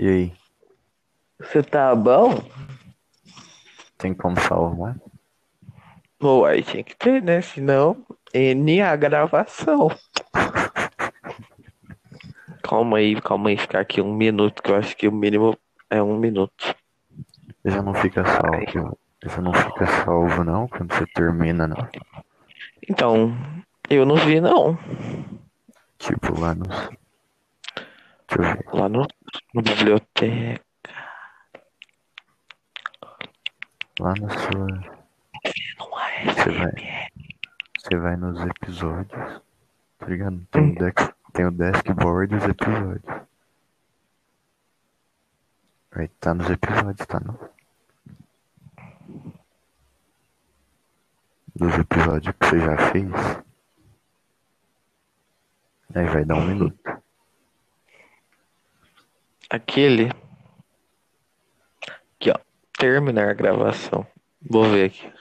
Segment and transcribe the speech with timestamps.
[0.00, 0.32] E aí,
[1.38, 2.42] Você tá bom?
[3.98, 4.96] tem como salvar?
[6.18, 7.42] Pô, aí tinha que ter, né?
[7.42, 9.90] Senão, N a gravação.
[12.64, 15.54] Calma aí, calma aí, ficar aqui um minuto, que eu acho que o mínimo
[15.90, 16.74] é um minuto.
[17.62, 18.98] Já não fica salvo.
[19.22, 21.76] Já não fica salvo não quando você termina, não.
[22.88, 23.36] Então,
[23.90, 24.78] eu não vi não.
[25.98, 26.99] Tipo lá nos.
[28.40, 28.64] Deixa eu ver.
[28.72, 29.06] Lá no,
[29.54, 30.64] no biblioteca.
[33.98, 35.00] Lá na sua.
[36.24, 37.08] Você vai.
[37.78, 39.42] Você vai nos episódios.
[39.98, 40.46] Tá ligado?
[40.50, 43.22] Tem o, deck, tem o dashboard dos episódios.
[45.92, 47.38] Aí tá nos episódios, tá não?
[51.54, 53.12] Dos episódios que você já fez.
[55.94, 56.79] Aí vai dar um minuto.
[59.50, 60.12] Aquele.
[62.14, 62.38] Aqui, ó.
[62.78, 64.06] Terminar a gravação.
[64.40, 65.12] Vou ver aqui.